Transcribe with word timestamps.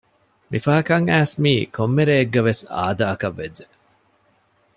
މި 0.49 0.57
ފަހަކައް 0.65 1.07
އައިސް 1.09 1.35
މީ 1.43 1.53
ކޮއްމެ 1.75 2.03
ރެއެއްގެވެސް 2.09 2.63
އާދައަކައްވެއްޖެ 2.75 3.65